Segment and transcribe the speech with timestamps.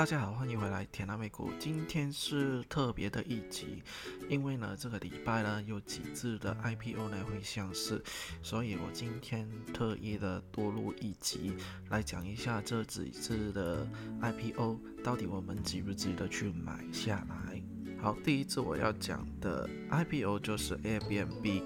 [0.00, 1.50] 大家好，欢迎回来田南美股。
[1.58, 3.82] 今天是特别的一集，
[4.30, 8.02] 因为呢，这个礼拜呢有几次的 IPO 呢会上市，
[8.42, 11.52] 所以我今天特意的多录一集
[11.90, 13.86] 来讲一下这几次的
[14.22, 17.62] IPO，到底我们值不值得去买下来。
[18.00, 21.62] 好，第一次我要讲的 IPO 就是 Airbnb。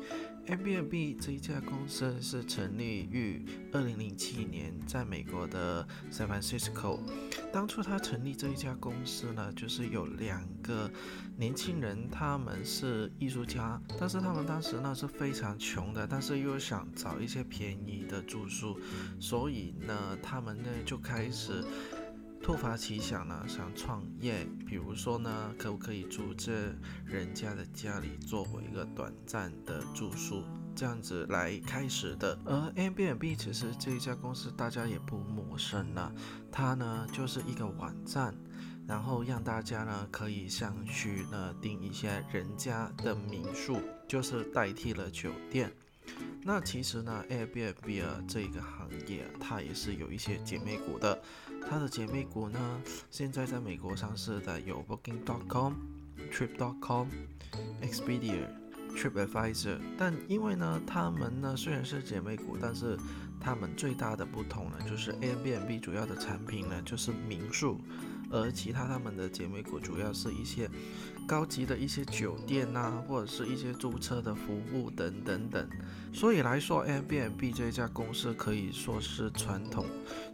[0.47, 7.01] Airbnb 这一家公司是成立于二零零七年，在美国的 San Francisco。
[7.51, 10.91] 当初他成立这一家公司呢，就是有两个
[11.39, 18.79] 年轻人，他们是艺术家，但是他们当时呢是非常穷的，但是又想找一些便宜的住宿，
[19.19, 21.65] 所以呢，他们呢就开始。
[22.45, 26.75] 突发奇想呢，想创业，比如说呢，可不可以住这
[27.07, 30.45] 人家的家里，作为一个短暂的住宿，
[30.77, 32.39] 这样子来开始的。
[32.45, 36.13] 而 a b n b 其实这一家公司大家也不陌生了，
[36.53, 38.35] 它呢就是一个网站，
[38.87, 45.73] 然后让大家呢可以上去呢订一些人家的民宿，就是代替了酒店。
[46.47, 51.19] 那其实呢，Airbnb 啊这个行业，它也是有一些姐妹股的。
[51.67, 55.73] 它的姐妹股呢，现在在美国上市的有 Booking.com、
[56.31, 57.09] Trip.com、
[57.81, 58.47] Expedia、
[58.95, 59.79] TripAdvisor。
[59.97, 62.99] 但因为呢，它们呢虽然是姐妹股，但是
[63.41, 67.81] 它们最大的不同呢，就是 Airbnb 主要的产品呢就是民宿。
[68.35, 70.69] 而其他他们的姐妹股主要是一些
[71.27, 75.69] 高级的一些酒店呐，或者是一些租车的服务等等等。
[76.13, 79.87] 所以来说，Airbnb 这家公司可以说是传统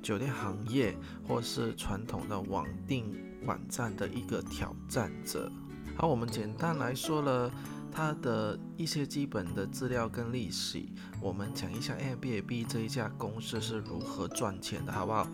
[0.03, 0.97] 酒店行业
[1.29, 5.53] 或是传统的网订网站的一个挑战者。
[5.97, 7.51] 好，我们简单来说了
[7.93, 10.83] 它的一些基本的资料跟历史，
[11.21, 15.29] 我们讲一下 Airbnb 这一家公司是如何赚钱的，好不好？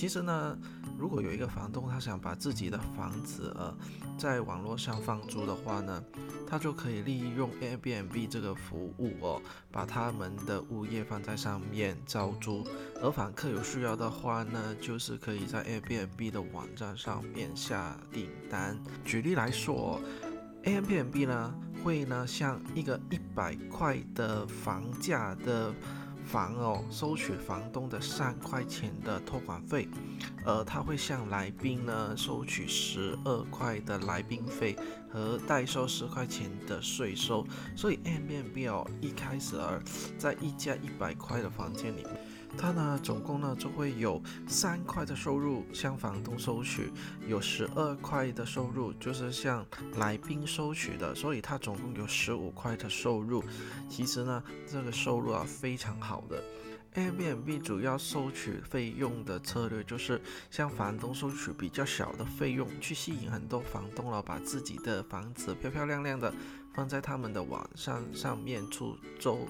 [0.00, 0.56] 其实呢。
[0.98, 3.74] 如果有一个房东，他想把自己的房子呃
[4.18, 6.02] 在网络上放租的话呢，
[6.46, 12.66] 他就可以利用 Airbnb 这个服务哦，把他们的物业放在上面招租，
[13.02, 18.78] 而访客有需要的话呢，就是可以在 Airbnb 的网站上面下订单。
[19.04, 20.00] 举例来说
[20.64, 25.74] ，Airbnb 呢会呢向一个一百块的房价的。
[26.30, 29.88] 房哦，收取房东的三块钱的托管费，
[30.44, 34.76] 呃，他会向来宾呢收取十二块的来宾费
[35.12, 39.82] 和代收十块钱的税收，所以 M B B 哦一开始啊，
[40.16, 42.06] 在一家一百块的房间里
[42.56, 42.70] 他。
[42.70, 46.92] 呢，总共呢就会有三块的收入向房东收取，
[47.26, 49.66] 有十二块的收入就是向
[49.96, 53.42] 来宾收取的，所以它总共有十五块的收入。
[53.88, 56.42] 其实呢，这个收入啊非常好的。
[56.94, 66.32] Airbnb 主要收取费用的策略就是向房东收取比较小的费用，去吸引很多房东了，把自己的房子漂漂亮亮的
[66.72, 69.48] 放在他们的网上上面出租。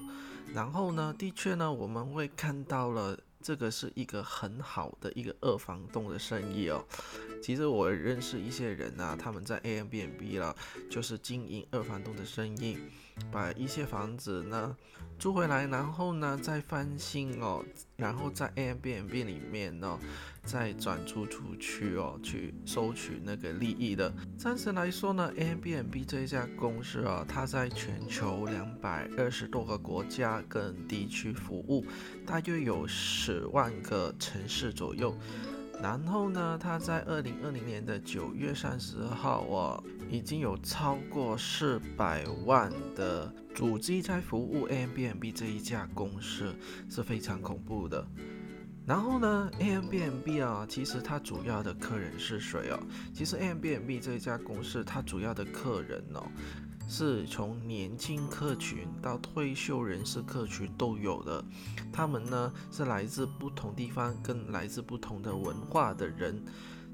[0.53, 3.17] 然后呢，的确呢，我们会看到了。
[3.43, 6.85] 这个是一个很好的一个二房东的生意哦。
[7.41, 10.55] 其实我认识一些人啊，他们在 A M B N B 了，
[10.91, 12.77] 就是经营二房东的生意，
[13.31, 14.75] 把一些房子呢
[15.19, 17.63] 租回来，然后呢再翻新哦，
[17.95, 19.99] 然后在 A M B N B 里面呢
[20.43, 24.11] 再转租出去哦，去收取那个利益的。
[24.37, 31.85] 暂时来说呢，A M B N B 这家公司啊，它在全球两百二十多个国家跟地区服务，
[32.25, 33.47] 大约有十。
[33.51, 35.13] 万个城市左右，
[35.81, 46.53] 然后呢，它在二零二零年的九月三十号啊，已经有超过四百万的主机在服务 a m b n b 这一家公司，
[46.89, 48.05] 是非常恐怖的。
[48.85, 52.79] 然后呢 a m b n b 啊，其实它主要的客人是谁哦？
[53.13, 56.27] 其实 a m b n b 这一家公司，它主要的客人哦。
[56.89, 61.41] 是从年轻客群到退休人士客群都有的，
[61.89, 66.43] 他们呢是来自不同地方跟来自不同的文化的人，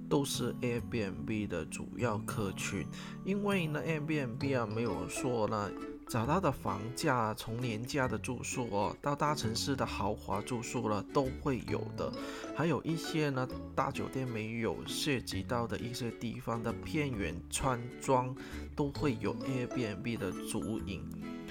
[0.10, 2.86] 都是 Airbnb 的主要客群。
[3.26, 5.72] 因为呢，Airbnb 啊没有说呢。
[6.10, 12.10] 找到的房价，从廉价的住宿哦，到大城市的豪华住宿了，都会有的。
[12.56, 13.46] 还有一些呢，
[13.76, 18.34] 大酒店没有涉及到的一些地方的偏远村庄，
[18.74, 21.04] 都会有 Airbnb 的足影。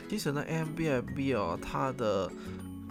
[0.09, 2.33] 其实呢，Airbnb 哦，它的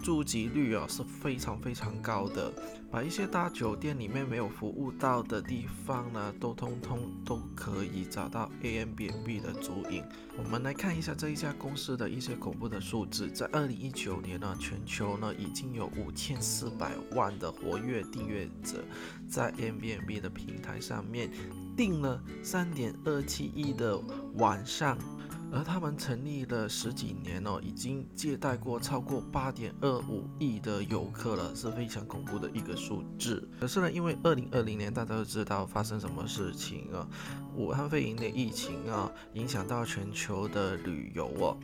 [0.06, 2.52] 住及率啊是非常非常高的，
[2.92, 10.04] 把一些大酒店里面没有服务到的地方呢，都通通都可以找到 A M B N B 的足影。
[10.38, 18.84] 我们来看一下这一家公司的一些恐怖的数字，在二零一九年呢，全球呢已经有五千四百万的活跃订阅者，
[19.28, 21.28] 在 A M B N B 的平台上面
[21.76, 24.00] 订了三点二七亿的
[24.36, 24.96] 晚上。
[25.52, 33.48] 而他们成立了十几年哦，已经接待过超过八点二五亿的游客了，是非常恐怖的一个数字。
[33.60, 37.08] 可是呢，因为二零二零年大家都知道发生什么事情啊，
[37.54, 41.56] 武汉肺炎的疫情啊，影响到全球的旅游哦。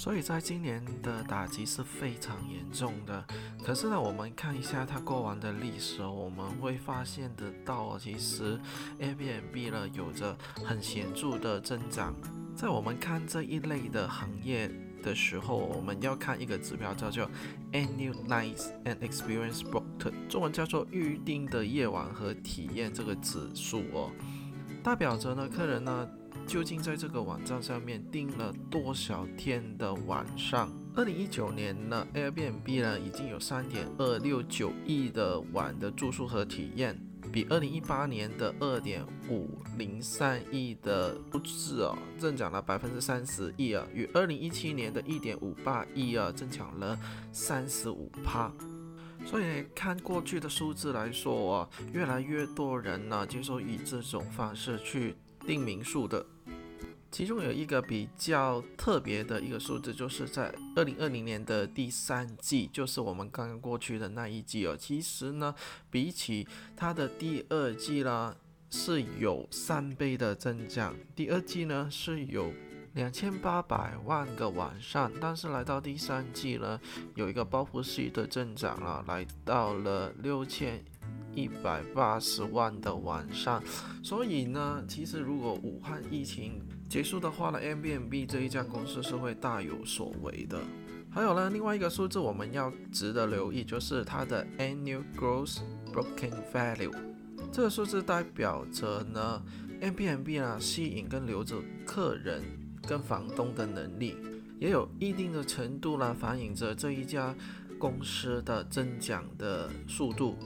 [0.00, 3.22] 所以在今年的打击是非常严重的。
[3.62, 8.58] 可是呢，我们看一下它过往的历史，我们会发现得到，其实
[8.98, 12.14] Airbnb 呢有着很显著的增长。
[12.56, 14.70] 在我们看这一类的行业
[15.02, 17.30] 的时候，我们要看一个指标叫做
[17.72, 24.10] Annual Nights and Experience Booked，中文叫做预定的夜晚和体验这个指数哦，
[24.82, 26.08] 代表着呢客人呢
[26.50, 30.68] 究竟在这个网站上面订了多少天的晚上。
[30.96, 37.00] 二零一九年呢，Airbnb 呢已经有三点二六九亿的晚的住宿和体验。
[37.30, 39.48] 比二零一八年的二点五
[39.78, 46.98] 零三亿的数字哦，增长了百分之三十亿啊，与二零一七年的一点五八亿啊，增长了
[47.30, 48.52] 三十五趴。
[49.24, 55.14] 所以看过去的数字来说啊，越来越多人呢接受以这种方式去
[55.46, 56.26] 订民宿的。
[57.10, 64.76] 其中有一个比较特别的一个数字，就是在二零二零年的第三季，就是我们刚刚过去的那一季哦。
[64.76, 65.54] 其实呢，
[65.90, 66.46] 比起
[66.76, 68.36] 它的第二季啦，
[68.70, 70.94] 是有三倍的增长。
[71.16, 72.52] 第二季呢是有
[72.94, 76.80] 两千八百万个晚上，但是来到第三季呢，
[77.16, 80.80] 有一个报复式的增长了，来到了六千。
[81.32, 83.62] 一百八十万的晚上，
[84.02, 86.60] 所以呢，其实如果武汉疫情
[86.90, 90.58] 结束的话呢 nbnb 这一家公司是会大有所为的。
[91.08, 95.58] 还有呢，另外一个数字我们要值得留意，就是它的 Annual Gross
[95.92, 96.92] Booking Value，
[97.52, 99.40] 这个数字代表着呢
[99.80, 102.42] nbnb 呢吸引跟留着客人
[102.88, 104.16] 跟房东的能力，
[104.58, 107.32] 也有一定的程度呢反映着这一家
[107.78, 110.36] 公司的增长的速度。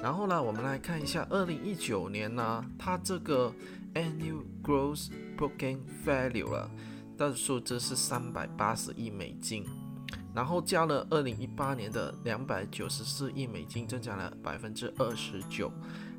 [0.00, 3.52] 然后呢，我们来看一下二零一九年呢，它这个
[3.94, 6.70] annual gross booking value 了
[7.16, 9.64] 的数字是三百八十亿美金，
[10.34, 15.72] 然后加了二零一八年的两百九十四亿美金，增长了百分之二十九，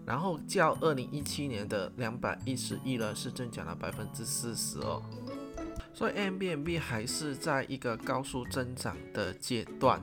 [0.06, 5.01] 然后较二零一七年的两百一十亿呢，是增长了百分之四十哦，
[5.94, 10.01] 所以 M B N B 还是在一个高速增长的阶段。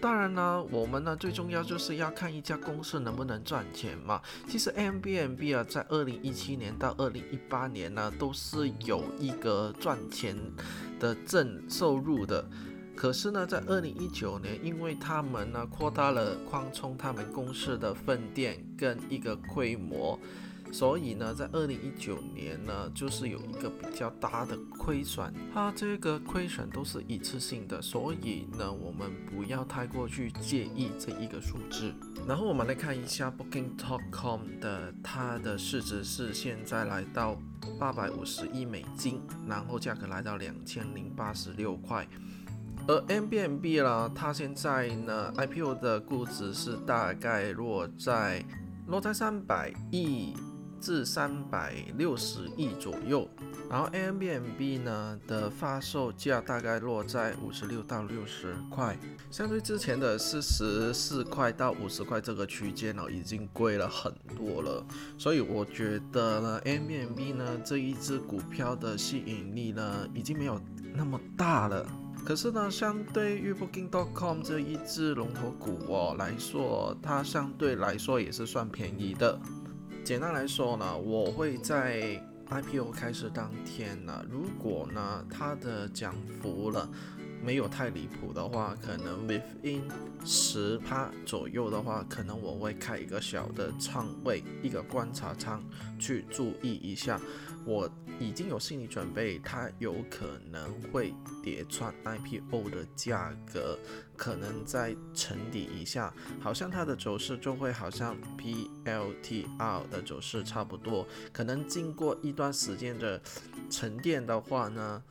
[0.00, 4.20] 当然呢，我们呢最重要就是要看一家公司能不能赚钱嘛。
[4.48, 10.36] 其实 M b n b 啊，在二零一七年到二零一八年呢，都是有一个赚钱
[11.00, 12.44] 的正收入的。
[12.94, 20.18] 可是呢，在二零一九年，因为他们呢扩大了扩充他们公司的分店跟一个规模。
[20.76, 31.94] 所以呢，在二零一九年呢，就是有一个比较大的亏损，它这个亏损都是一次性的，所以呢，我们不要太过去介意这一个数字。
[32.28, 37.40] 然后我们来看一下 Booking.com 的，它的市值是现在来到
[37.80, 42.06] 八百五十亿美金，然后价格来到两千零八十六块。
[42.86, 48.44] 而 M B N B 啦，它现在呢 I P O 的估值是大概落在
[48.88, 50.34] 落在三百亿。
[50.80, 53.28] 至三百六十亿左右，
[53.70, 58.96] 然后 Airbnb 呢的发售价大概落在五十六到六十块，
[59.30, 64.84] 相对之前的四十四块到五十块这个区间哦，已经贵了很多了。
[65.18, 70.60] 所以我觉得呢，Airbnb 呢这一只股票的吸引力呢已经没有
[70.94, 71.86] 那么大了。
[72.24, 79.38] 可是呢，相对于 Booking.com 这一只龙头股哦来说，它相对来说也是算便宜的。
[80.06, 86.88] 简单来说呢，我会在 IPO 开始当天呢，如果呢它的涨幅了
[87.44, 89.82] 没有太离谱的话，可能 within
[90.24, 95.62] 十趴左右的话，可能我会开一个小的仓位，一个观察仓
[95.98, 97.20] 去注意一下。
[97.64, 97.90] 我
[98.20, 101.12] 已经有心理准备，它有可能会
[101.42, 103.76] 叠穿 IPO 的价格，
[104.16, 113.20] 可能在沉底一下，好像它的走势就会好像 PLTR 的走势差不多，可能经过一段时间的
[113.68, 115.02] 沉淀的话呢，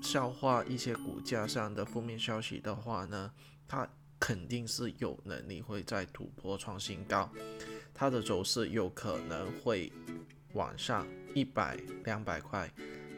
[0.00, 3.30] 消化一些股价上的负面消息的话呢，
[3.68, 3.88] 它
[4.18, 7.30] 肯定是有能力会再突破创新高，
[7.94, 9.92] 它的走势有可能会
[10.54, 12.70] 往上一百两百块。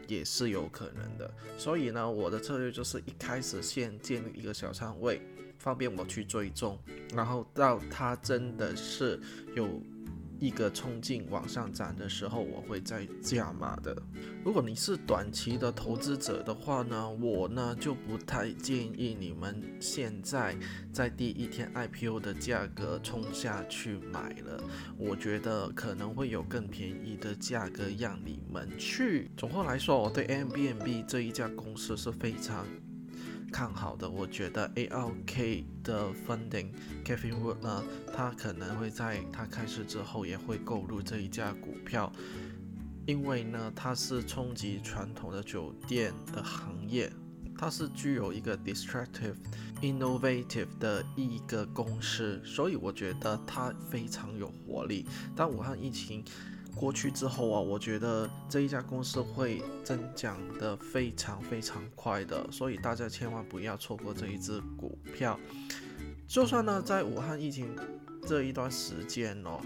[0.08, 5.22] 也是有可能的，所以呢，我的策略就是一开始先建立一个小仓位，
[5.58, 6.78] 方便我去追踪，
[7.14, 9.18] 然后到它真的是
[9.54, 9.80] 有。
[10.42, 13.96] 一个冲劲往上涨的时候，我会再加码的。
[14.44, 20.56] 如果你是短期的投资者的话呢，我呢就不太建议你们现在
[20.92, 24.60] 在第一天 IPO 的价格冲下去买了。
[24.98, 29.30] 我觉得可能会有更便宜的价格让你们去。
[29.36, 32.66] 总括来说，我对 a m b n b 这一家公司是非常。
[33.52, 36.68] 看好的，我觉得 ALK 的 funding
[37.04, 42.10] Kevin Wood 呢，他可能会在他开始之后也会购入这一家股票，
[43.06, 47.12] 因为呢，它是冲击传统的酒店的行业，
[47.58, 49.36] 它是具有一个 destructive
[49.82, 55.04] innovative 的一个公司，所以我觉得它非常有活力。
[55.36, 56.24] 当武汉疫情。
[56.74, 65.38] 过去之后啊，我觉得这一家公司会增长的非常非常快的，所以大家千万不要错过这一只股票。
[66.26, 67.76] 就算呢，在武汉疫情
[68.26, 69.60] 这一段时间哦。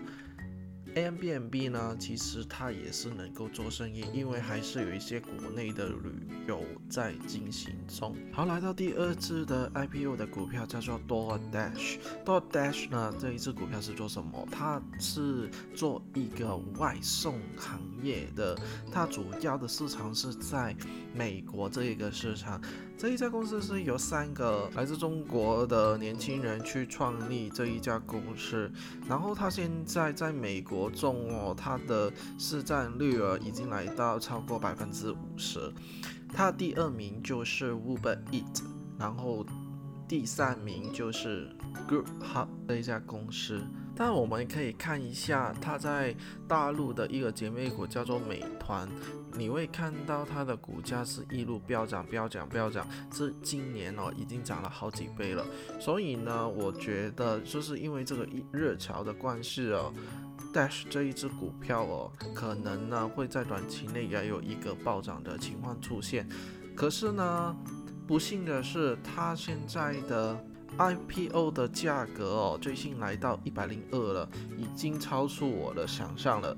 [0.97, 8.17] A m b n b 呢，其实它也是能够做生意，因为还是有一些国内的旅游在进行中。
[8.33, 11.99] 好，来到第二支的 IPO 的股票叫做 DoorDash。
[12.25, 14.49] DoorDash 呢，这一支股票是做什么？
[14.50, 18.59] 它是做一个外送行业的，
[18.91, 20.75] 它主要的市场是在
[21.15, 22.59] 美国这一个市场。
[22.99, 28.71] 这一家公司是由三个来自中国的年轻人去创立这一家公司，
[29.07, 35.71] 然后他现在在美国中哦，他的市占率啊已经来到超过百分之五十，
[36.33, 38.62] 他第二名就是 Uber Eat，
[38.99, 39.45] 然后
[40.09, 41.50] 第三名就是
[41.87, 43.61] Group Hub 这一家公司。
[43.99, 46.15] 但我们可以看一下它在
[46.47, 48.87] 大陆的一个姐妹股叫做美团，
[49.33, 55.43] 你会看到它的股价是一路飙涨、飙涨、飙涨，这今年哦已经涨了好几倍了。
[55.81, 59.91] 所以呢，我觉得就是因为这个热潮的关系哦
[60.53, 66.29] ，Dash 这一只股票哦，可能呢会在短期内也有一个暴涨的情况出现。
[66.75, 67.57] 可是呢，
[68.07, 70.38] 不幸的是它现在的。
[70.78, 76.56] IPO 的价格哦，最新来到一百零二了，已经超出我的想象了。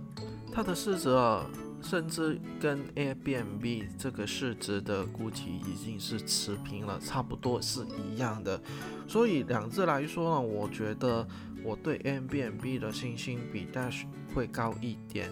[0.52, 1.46] 它的市值啊，
[1.82, 8.60] 甚至跟 Airbnb 这个市值的估计已经是持平了，差不多是一样的。
[9.06, 11.26] 所以两只来说呢，我觉得
[11.62, 15.30] 我对 Airbnb 的信心比 Dash 会高一点。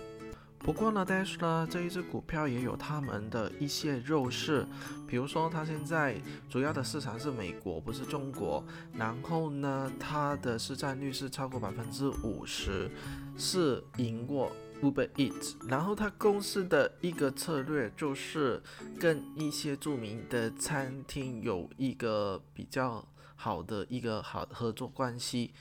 [0.67, 4.67] 不过呢，Dash 呢这一只股票也有他们的一些弱势，
[5.07, 6.21] 比如说它现在
[6.51, 8.65] 主要的市场是美国，不是中国。
[8.93, 12.91] 然后呢，它的市占率是超过百分之五十，
[13.39, 14.51] 是赢过
[14.83, 15.55] Uber Eats。
[15.69, 18.61] 然后它公司的一个策略就是
[18.99, 23.07] 跟一些著名的餐厅有一个比较
[23.37, 25.53] 好的一个好合作关系。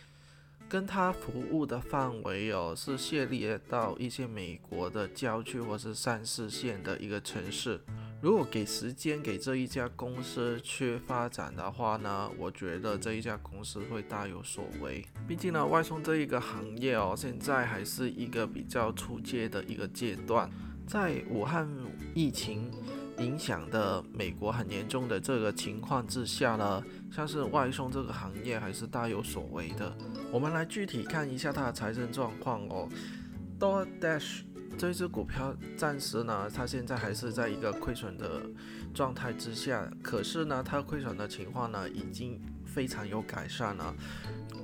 [0.76, 7.80] 跟他服务的范围哦，是涉猎到一些美国的郊区或是三四线的一个城市。
[8.22, 15.06] 如果给时间给这一家公司去发展的话呢，我觉得这一家公司会大有所为。
[15.26, 20.52] 毕竟呢，外送这一个行业哦，现在还是一个比较初阶的一个阶段。
[20.86, 21.68] 在武汉
[22.14, 22.70] 疫情
[23.20, 29.98] 影响的美国很严重的这个情况之下呢，像是外送这个行业还是大有所为的。
[30.32, 32.90] 我们来具体看一下它的财政状况哦。
[33.60, 34.42] DoorDash
[34.78, 38.42] 这只股票暂时呢，它现在还是在一个亏损的
[38.94, 39.90] 状态之下。
[40.04, 43.96] 可是呢，它亏损的情况呢，已经非常有改善了。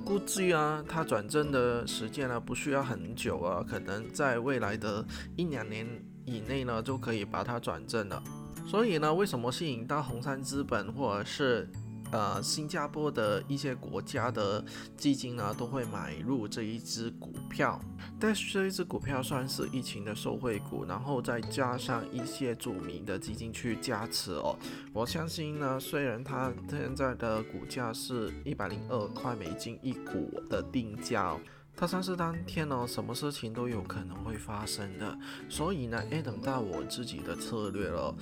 [0.04, 5.02] 估计啊，它转正的时间呢，不需要很久啊，可能在未来的
[5.36, 5.86] 一两年
[6.26, 8.22] 以内呢，就可以把它转正了。
[8.66, 11.66] 所以呢，为什么吸引到红杉资本或者是？
[12.12, 14.62] 呃，新加坡的一些国家的
[14.98, 17.80] 基金呢，都会买入这一只股票。
[18.20, 24.56] 但是这一只股票算是疫情的受惠股，然后再加上一些著名的基金去加持哦。
[24.92, 31.34] 我相信呢，虽然它现在的股价是一百零二块美金一股的定价，
[31.74, 35.18] 它上市当天呢，什么事情都有可能会发生的。
[35.48, 38.14] 所以呢，哎，等到我自己的策略了，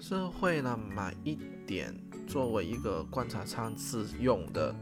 [0.00, 1.92] 是会呢买一点。
[2.26, 4.74] 作为一个观察仓次用的，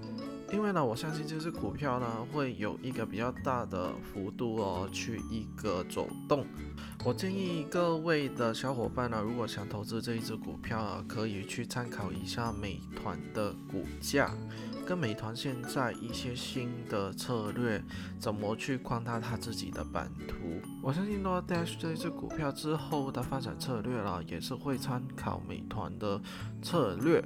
[0.52, 6.46] 因为呢，我相信这只股票呢会有一个比较大的幅度哦，去一个走动。
[7.04, 14.30] 我建议各位的小伙伴呢，如果想投资这一只股票啊，可以去参考一下美团的股价。
[14.90, 17.80] 跟美团现在一些新的策略，
[18.18, 20.34] 怎么去扩大它自己的版图。
[20.82, 26.20] 我相信到 Dash 这一只股票之后的发展策略啦，也是会参考美团的
[26.60, 27.24] 策略。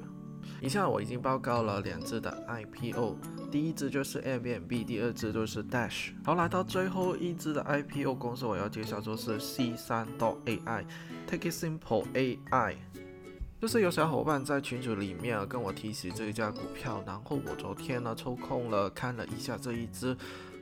[0.60, 3.16] 以下我已经报告了两只的 IPO，
[3.50, 6.10] 第一只就是 Airbnb，第二只就是 Dash。
[6.22, 12.76] 好，来到最后一只的 IPO 公司，我要介绍就是 C 三 AI，Take It Simple AI。
[13.64, 20.14] 就是有小伙伴在群组里面跟我提起这一家股票，然后我昨天呢抽空了看了一下这一只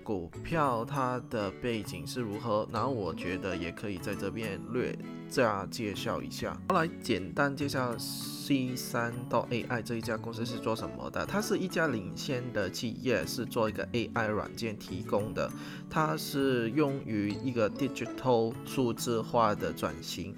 [0.05, 4.97] 股票，它的背景是如何，然后我觉得也可以在这边略
[5.29, 6.57] 加介绍一下。
[6.69, 11.27] 后来简单介绍 C 三到 AI 这一家公司是做什么的？
[11.27, 15.51] 它是一家领先的企业，是做一个 AI 软件提供的，
[15.91, 20.33] 它是用于一个 digital 数字化的转型。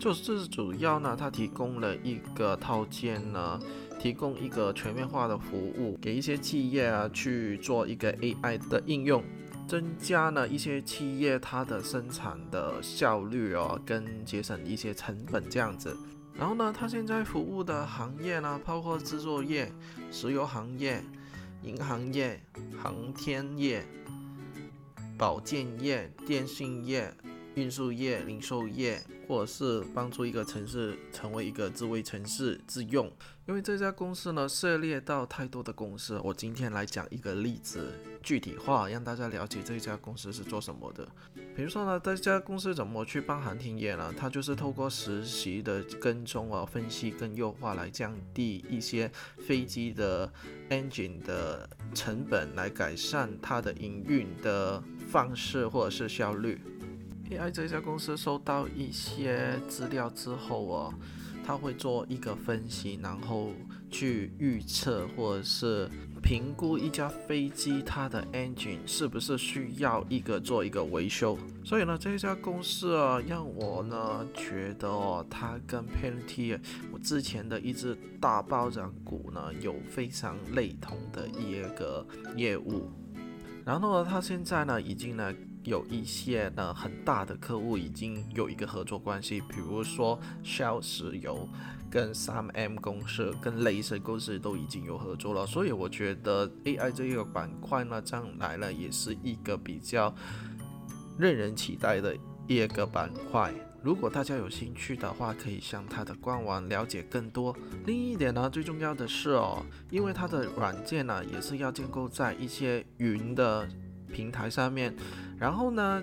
[0.00, 3.60] 就是主要呢，它提供了一个套件呢，
[4.00, 9.22] 提供一个全面化的服务给一些企业啊去做一个 AI 的应用，
[9.68, 15.94] 增加了一些企业它的生产的效率哦，跟节省一些成本这样子。
[16.34, 19.70] 然后呢，它现在服务的行业呢，包括制作业、
[20.10, 21.04] 石油行业、
[21.62, 22.40] 银行业、
[22.82, 23.84] 航天业、
[25.18, 27.12] 保健业、电信业。
[27.54, 33.10] 运输业、零售业，或者是帮助一个城市成为一个智慧城市自用。
[33.46, 37.92] 因为这家公司呢涉猎到太多的公司，我今天来讲一个例子，
[38.22, 41.08] 具体化让大家了解这家公司是做什么的。
[41.56, 44.14] 比如说呢，这家公司怎么去帮航天业呢？
[44.16, 50.32] 它就是透过实习的跟踪啊、分析跟优化来降低一些飞机的
[50.68, 56.60] engine 的成本，来改善它的营运的方式或者是效率。
[57.30, 60.94] AI 这家公司收到一些资料之后哦，
[61.46, 63.52] 他会做一个分析，然后
[63.88, 65.88] 去预测或者是
[66.20, 71.38] 评估一架飞机它的 engine 是不是需要一个做一个维修。
[71.64, 76.58] 所以呢，这家公司啊，让我呢觉得哦，它跟 Palantir
[76.90, 82.90] 我之前的一只大暴涨股呢有非常类同的一个业务。
[83.64, 85.32] 然后呢，它现在呢已经呢。
[85.70, 91.48] 有一些呢很大的客户已经有一个合作关系，比如说 Shell 石油
[91.88, 100.12] 跟 3M 公司跟雷神公司都已经有合作了，所以我觉得 AI 这个板块呢将来呢也是一个比较
[101.20, 102.16] 令人期待的
[102.48, 103.54] 一个板块。
[103.80, 107.56] 如果大家有兴趣的话，可以向它的官网了解更多。
[107.86, 113.66] 另一点呢，最重要的是哦，因为它的软件呢也是要建构在一些云的
[114.10, 114.94] 平台上面。
[115.38, 116.02] 然后呢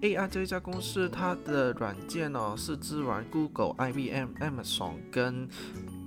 [0.00, 5.48] ，AI 这一家公司，它的软件呢是支援 Google、IBM、Amazon 跟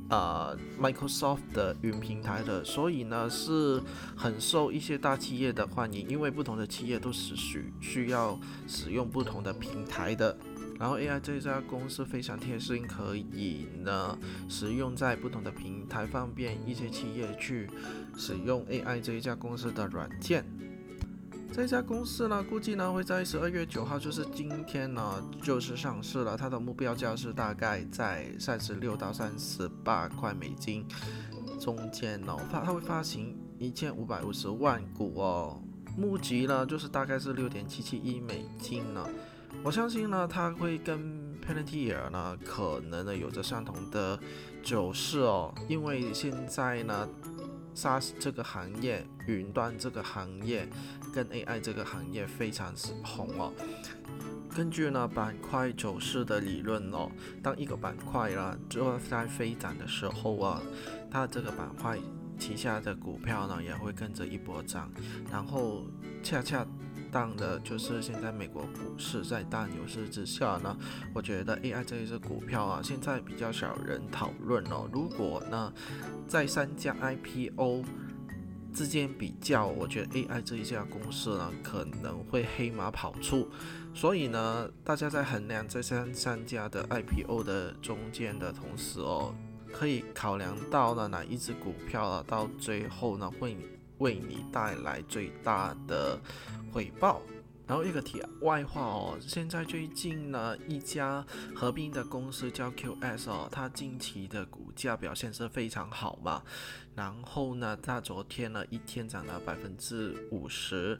[0.09, 3.81] 呃 Microsoft 的云平台的，所以呢是
[4.15, 10.35] 很受一些大企业的欢迎，因为不同的企业都是需需要使用不同的平台的。
[10.79, 14.17] 然后 AI 这一家公司非常贴心，可以呢
[14.49, 17.69] 使用在不同的平台，方便一些企业去
[18.17, 20.43] 使用 AI 这一家公司的软件。
[21.53, 26.37] 这家公司呢，估计呢会在十二月九号，就是今天呢，就是上市了。
[26.37, 30.85] 它的目标价是大概在三十六到三十八块美金
[31.59, 32.35] 中间呢。
[32.49, 35.61] 发它会发行一千五百五十万股哦，
[35.97, 39.05] 募集呢就是大概是六点七七亿美金呢。
[39.61, 40.99] 我相信呢，它会跟
[41.45, 44.17] Palantir 呢可能呢有着相同的
[44.63, 47.07] 走势哦，因为现在呢。
[47.75, 50.67] SaaS 这个行业，云端这个行业，
[51.13, 53.53] 跟 AI 这个行业非常红哦。
[54.53, 57.09] 根据呢板块走势的理论哦，
[57.41, 60.61] 当一个板块呢正在飞涨的时候啊，
[61.09, 61.97] 它这个板块
[62.37, 64.91] 旗下的股票呢也会跟着一波涨，
[65.31, 65.85] 然后
[66.21, 66.65] 恰恰。
[67.11, 70.75] 当的就是现在美国股市在大牛市之下呢，
[71.13, 74.89] 我觉得 AI 这一只股票啊，现在比较少人讨论哦。
[74.91, 75.73] 如果呢，
[76.27, 77.83] 在三家 IPO
[78.73, 83.47] 之间比较，我觉得 AI 这一家公司呢可能会黑马跑出。
[83.93, 89.35] 所以呢，大家在衡量这三三家的 IPO 的中间的同时哦，
[89.73, 93.57] 可以考量到了哪一只股票啊，到最后呢会。
[94.01, 96.19] 为你带来最大的
[96.73, 97.21] 回报。
[97.67, 106.43] 然后一个题外话哦，现在最近呢，一家合并的公司叫 QS 哦，它近期的股价表现是非常好嘛。
[106.95, 110.99] 然后呢，它昨天呢一天涨了百分之五十。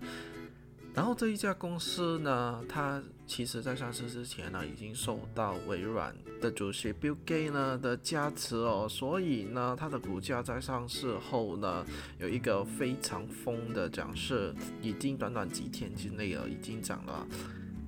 [0.94, 11.86] 然后这一家公司呢，它其实在上市之前呢，已经受到微软的主席 Bill Gates 呢的加持哦，所以呢，它的股价在上市后呢，
[12.20, 17.26] 有一个非常疯的涨势，已经短短几天之内了，已经涨了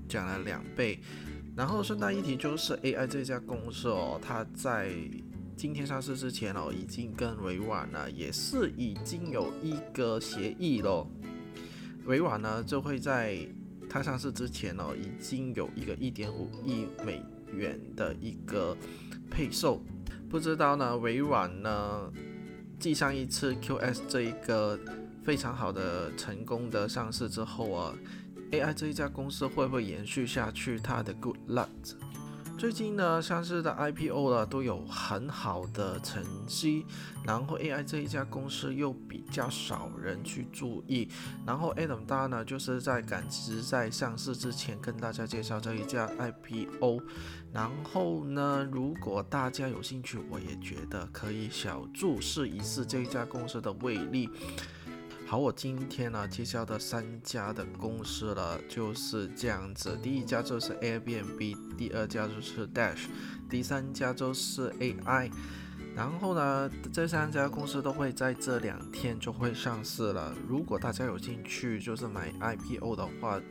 [0.07, 0.99] 涨了两倍。
[1.57, 4.91] 然后顺带一提，就是 AI 这家公司哦，它在
[5.57, 11.05] 今天上市之前哦，已经跟微软呢，也是已经有一个协议了。
[12.05, 13.37] 微软呢，就会在
[13.89, 18.75] 它上市之前哦，已经有一个一点五亿美元的一个
[19.29, 19.81] 配售。
[20.29, 22.11] 不知道呢，微软呢，
[22.79, 24.79] 继上一次 QS 这一个
[25.23, 27.95] 非常好的成功的上市之后啊
[28.51, 31.67] ，AI 这一家公司会不会延续下去它的 Good Luck？
[32.55, 36.85] 最近呢，上市的 IPO 呢都有很好的成绩，
[37.25, 41.09] 然后 AI 这一家公司又比较少人去注意，
[41.45, 47.01] 然后 Adam 大呢就是在赶时在上市之前跟大家介绍这一家 IPO，
[47.51, 54.29] 然后呢，如果大家有兴趣，我也觉得可以小注试一试这一家公司的威力。
[55.33, 59.97] 好，我今天呢介绍的三家的公司了，就是这样子。
[59.99, 63.07] 第一家就是 Airbnb，第二家就是 Dash，
[63.49, 65.31] 第三家就是 AI。
[65.95, 70.35] 然后呢，这三家公司都会在这两天就会上市了。
[70.47, 73.41] 如果大家有兴趣，就是买 IPO 的话，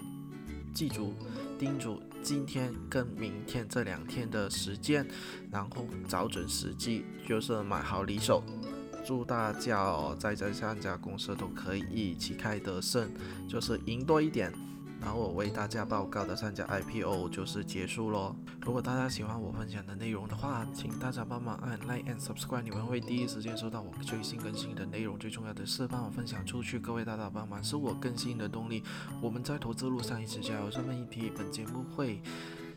[0.73, 1.13] 记住
[1.59, 5.05] 叮嘱今天跟明天这两天的时间，
[5.51, 8.41] 然后找准时机，就是买好离手。
[9.05, 13.11] 祝大家哦，在这三家公司都可以旗开得胜，
[13.49, 14.53] 就是赢多一点。
[15.01, 18.37] 然后我为大家报告的三家 IPO 就是结束咯。
[18.61, 25.19] 如果大家喜欢我分享的内容的话，请大家帮忙按 Like and Subscribe，你们会第一时间收到我最新更新的内容。
[25.19, 28.85] 最重要的是帮我分享出去，各位大大帮忙是我更新的动力。
[29.21, 30.71] 我们在投资路上一起加油。
[30.71, 32.23] 顺便一提，本节目会。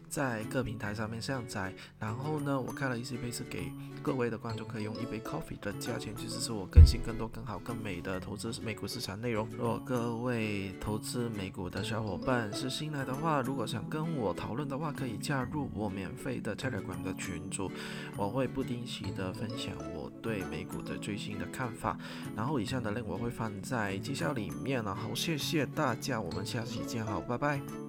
[0.10, 9.48] 在各平台上面下载，然后呢，我开了一些杯子给各位的观众，可以用一杯 coffee 的价钱去支持我更新更多、更好、更美的投资美股市场内容。
[9.58, 17.72] 如果各位投资美股的小伙伴是新来的话，如果想跟我讨论的话，可以加入我免费的 Telegram 的群组，
[18.16, 21.98] 我会不定期的分享我对美股的最新的看法。
[22.36, 24.94] 然后以上的内容我会放在介绍里面了。
[24.94, 27.85] 好，谢谢大家，我们下期见，好，拜拜。